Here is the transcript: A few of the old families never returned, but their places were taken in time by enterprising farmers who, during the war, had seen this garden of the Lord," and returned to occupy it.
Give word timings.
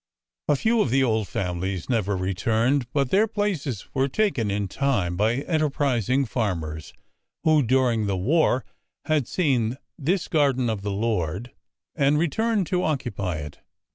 A 0.47 0.55
few 0.55 0.81
of 0.81 0.89
the 0.89 1.03
old 1.03 1.27
families 1.27 1.87
never 1.87 2.17
returned, 2.17 2.87
but 2.91 3.11
their 3.11 3.27
places 3.27 3.85
were 3.93 4.07
taken 4.07 4.49
in 4.49 4.67
time 4.67 5.15
by 5.15 5.33
enterprising 5.35 6.25
farmers 6.25 6.91
who, 7.43 7.61
during 7.61 8.07
the 8.07 8.17
war, 8.17 8.65
had 9.05 9.27
seen 9.27 9.77
this 9.99 10.27
garden 10.27 10.71
of 10.71 10.81
the 10.81 10.89
Lord," 10.89 11.51
and 11.93 12.17
returned 12.17 12.65
to 12.65 12.81
occupy 12.83 13.35
it. 13.35 13.59